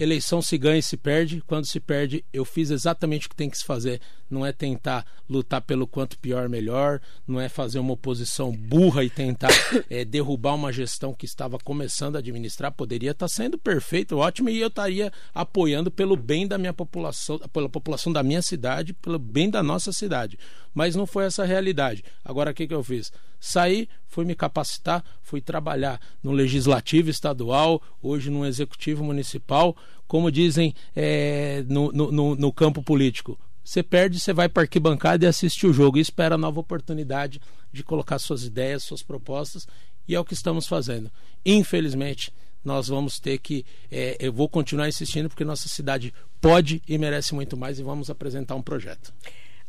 [0.00, 1.42] Eleição se ganha e se perde.
[1.46, 4.00] Quando se perde, eu fiz exatamente o que tem que se fazer.
[4.34, 7.00] Não é tentar lutar pelo quanto pior, melhor.
[7.26, 9.50] Não é fazer uma oposição burra e tentar
[9.88, 12.72] é, derrubar uma gestão que estava começando a administrar.
[12.72, 17.68] Poderia estar sendo perfeito, ótimo, e eu estaria apoiando pelo bem da minha população, pela
[17.68, 20.36] população da minha cidade, pelo bem da nossa cidade.
[20.74, 22.02] Mas não foi essa a realidade.
[22.24, 23.12] Agora, o que, que eu fiz?
[23.38, 30.74] Saí, fui me capacitar, fui trabalhar no legislativo estadual, hoje no executivo municipal, como dizem
[30.96, 33.38] é, no, no, no campo político.
[33.64, 37.40] Você perde, você vai para arquibancada e assiste o jogo e espera a nova oportunidade
[37.72, 39.66] de colocar suas ideias, suas propostas,
[40.06, 41.10] e é o que estamos fazendo.
[41.46, 42.30] Infelizmente,
[42.62, 43.64] nós vamos ter que.
[43.90, 48.10] É, eu vou continuar insistindo porque nossa cidade pode e merece muito mais e vamos
[48.10, 49.12] apresentar um projeto.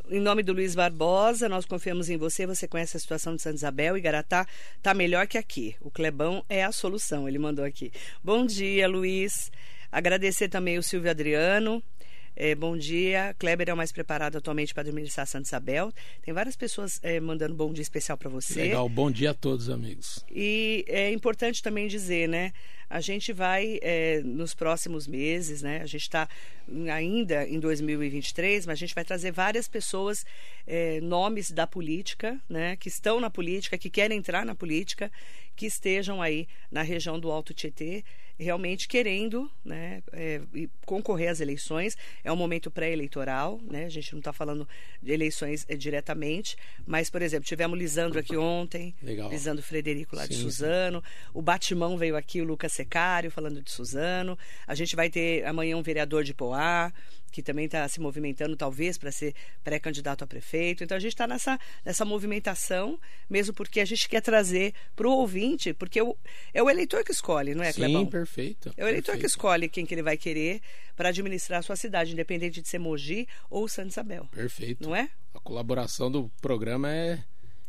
[0.10, 2.46] Em nome do Luiz Barbosa, nós confiamos em você.
[2.46, 4.46] Você conhece a situação de Santa Isabel e Garatá
[4.78, 5.76] está melhor que aqui.
[5.82, 7.92] O Clebão é a solução, ele mandou aqui.
[8.24, 9.52] Bom dia, Luiz.
[9.92, 11.82] Agradecer também o Silvio Adriano.
[12.36, 13.34] É, bom dia.
[13.40, 15.92] Kleber é o mais preparado atualmente para administrar Santa Isabel.
[16.22, 18.64] Tem várias pessoas é, mandando bom dia especial para você.
[18.64, 20.26] Legal, bom dia a todos, amigos.
[20.30, 22.52] E é importante também dizer, né?
[22.90, 25.82] A gente vai, é, nos próximos meses, né?
[25.82, 26.28] A gente está
[26.94, 30.26] ainda em 2023, mas a gente vai trazer várias pessoas,
[30.68, 32.76] é, nomes da política, né?
[32.76, 35.12] Que estão na política, que querem entrar na política,
[35.56, 38.04] que estejam aí na região do Alto Tietê
[38.38, 40.42] realmente querendo né, é,
[40.86, 41.98] concorrer às eleições.
[42.24, 43.86] É um momento pré-eleitoral, né?
[43.86, 44.68] A gente não está falando
[45.02, 49.30] de eleições é, diretamente, mas, por exemplo, tivemos Lisandro aqui ontem, Legal.
[49.30, 51.30] Lisandro Frederico lá sim, de Suzano, sim.
[51.34, 54.38] o Batimão veio aqui, o Lucas Secário, falando de Suzano.
[54.68, 56.92] A gente vai ter amanhã um vereador de Poá,
[57.36, 60.86] que também está se movimentando, talvez, para ser pré-candidato a prefeito.
[60.86, 62.98] Então a gente está nessa, nessa movimentação,
[63.30, 66.16] mesmo porque a gente quer trazer para o ouvinte, porque o,
[66.54, 68.06] é o eleitor que escolhe, não é, Clebão?
[68.06, 68.74] Sim, perfeito.
[68.78, 69.20] É o eleitor perfeito.
[69.20, 70.62] que escolhe quem que ele vai querer
[70.96, 74.30] para administrar a sua cidade, independente de ser Mogi ou Santa Isabel.
[74.32, 74.88] Perfeito.
[74.88, 75.10] Não é?
[75.34, 77.22] A colaboração do programa é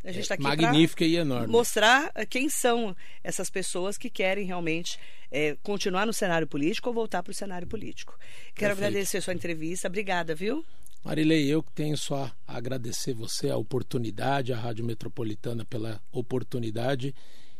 [0.07, 1.47] a gente está é aqui magnífica e enorme.
[1.47, 4.97] Mostrar eh, quem são essas pessoas que querem realmente
[5.29, 8.17] é, continuar no cenário político ou voltar para o cenário político.
[8.55, 8.87] Quero Perfeito.
[8.87, 9.89] agradecer a sua entrevista.
[9.89, 10.65] Obrigada, viu?
[11.03, 17.13] Marilei, eu que tenho só a agradecer você a oportunidade, a Rádio Metropolitana pela oportunidade.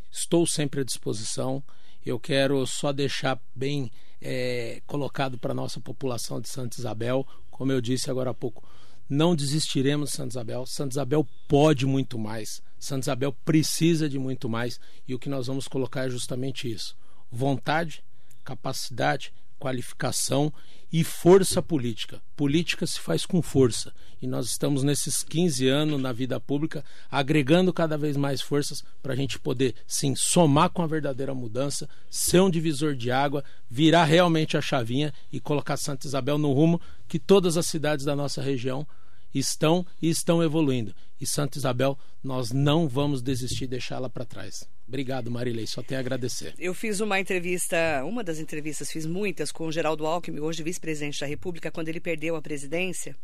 [0.10, 1.62] Estou sempre à disposição.
[2.06, 7.74] Eu quero só deixar bem é, colocado para a nossa população de Santa Isabel, como
[7.74, 8.64] eu disse agora há pouco
[9.10, 10.66] não desistiremos de Santa Isabel.
[10.66, 12.62] Santa Isabel pode muito mais.
[12.80, 14.80] Santa Isabel precisa de muito mais.
[15.08, 16.96] E o que nós vamos colocar é justamente isso:
[17.32, 18.04] vontade,
[18.44, 20.52] capacidade, qualificação
[20.92, 22.22] e força política.
[22.36, 23.94] Política se faz com força.
[24.22, 29.14] E nós estamos nesses 15 anos na vida pública agregando cada vez mais forças para
[29.14, 34.06] a gente poder, sim, somar com a verdadeira mudança, ser um divisor de água, virar
[34.06, 38.42] realmente a chavinha e colocar Santa Isabel no rumo que todas as cidades da nossa
[38.42, 38.88] região
[39.38, 40.94] estão e estão evoluindo.
[41.20, 44.68] E Santa Isabel, nós não vamos desistir de deixá-la para trás.
[44.88, 45.68] Obrigado, Marilei.
[45.68, 46.54] Só tenho a agradecer.
[46.58, 51.20] Eu fiz uma entrevista, uma das entrevistas, fiz muitas com o Geraldo Alckmin, hoje vice-presidente
[51.20, 53.16] da República, quando ele perdeu a presidência.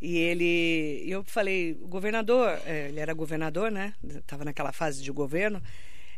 [0.00, 3.94] E ele, eu falei, governador, é, ele era governador, né?
[4.02, 5.62] Estava naquela fase de governo.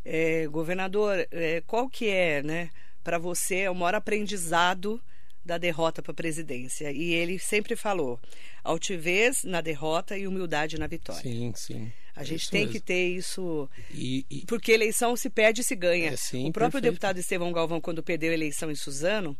[0.04, 2.70] É, governador, é, qual que é, né,
[3.02, 5.00] para você, o maior aprendizado
[5.46, 6.90] da derrota para a presidência.
[6.92, 8.20] E ele sempre falou:
[8.64, 11.22] altivez na derrota e humildade na vitória.
[11.22, 11.92] Sim, sim.
[12.14, 12.72] A gente Isso tem mesmo.
[12.72, 13.68] que ter isso.
[13.92, 16.10] E, e- Porque eleição se perde e se ganha.
[16.12, 16.92] É, sim, o próprio perfeito.
[16.94, 19.36] deputado Estevão Galvão, quando perdeu a eleição em Suzano,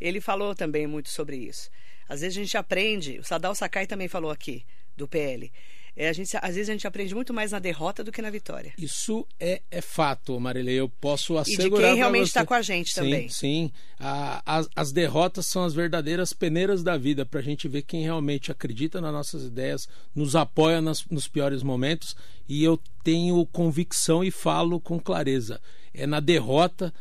[0.00, 1.70] ele falou também muito sobre isso.
[2.08, 4.64] Às vezes a gente aprende, o Sadal Sakai também falou aqui,
[4.96, 5.52] do PL.
[5.96, 8.28] É, a gente, às vezes a gente aprende muito mais na derrota do que na
[8.28, 8.74] vitória.
[8.76, 10.74] Isso é, é fato, Marilei.
[10.78, 11.70] Eu posso de assegurar.
[11.70, 12.28] quem pra realmente você.
[12.28, 13.28] está com a gente sim, também.
[13.30, 17.80] Sim, A- as, as derrotas são as verdadeiras peneiras da vida para a gente ver
[17.82, 22.14] quem realmente acredita nas nossas ideias, nos apoia nas- nos piores momentos.
[22.46, 25.60] E eu tenho convicção e falo com clareza.
[25.94, 26.92] É na derrota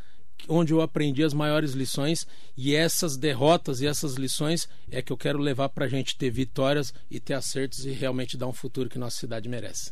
[0.48, 5.18] onde eu aprendi as maiores lições e essas derrotas e essas lições é que eu
[5.18, 8.89] quero levar para a gente ter vitórias e ter acertos e realmente dar um futuro
[8.89, 9.91] que nossa cidade merece.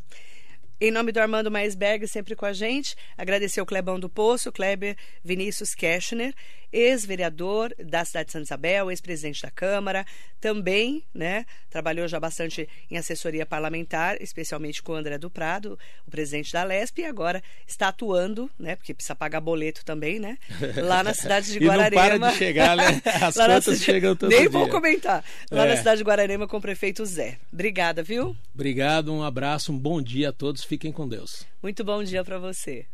[0.81, 4.97] Em nome do Armando Maisberg, sempre com a gente, agradecer o Clebão do Poço, Kleber
[5.23, 6.33] Vinícius Keschner,
[6.73, 10.05] ex-vereador da cidade de Santa Isabel, ex-presidente da Câmara,
[10.41, 16.11] também, né, trabalhou já bastante em assessoria parlamentar, especialmente com o André do Prado, o
[16.11, 20.37] presidente da Lesp, e agora está atuando, né, porque precisa pagar boleto também, né,
[20.83, 22.01] lá na cidade de E não Guararema.
[22.19, 23.01] para de chegar, né?
[23.21, 24.71] As na contas cidade- chegam todo Nem vou dia.
[24.73, 25.23] comentar.
[25.49, 25.75] Lá na É.
[25.77, 27.37] cidade de Guararema com o prefeito Zé.
[27.51, 28.35] Obrigada, viu?
[28.53, 30.63] Obrigado, um abraço, um bom dia a todos.
[30.63, 31.45] Fiquem com Deus.
[31.61, 32.85] Muito bom dia para você.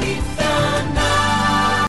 [0.00, 0.27] You.